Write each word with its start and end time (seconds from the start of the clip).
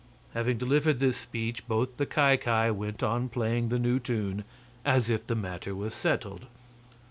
Having 0.33 0.57
delivered 0.57 0.97
this 0.99 1.15
speech 1.15 1.67
both 1.67 1.97
the 1.97 2.07
Ki 2.07 2.35
Ki 2.37 2.71
went 2.71 3.03
on 3.03 3.29
playing 3.29 3.69
the 3.69 3.77
new 3.77 3.99
tune, 3.99 4.43
as 4.83 5.11
if 5.11 5.27
the 5.27 5.35
matter 5.35 5.75
was 5.75 5.93
settled. 5.93 6.47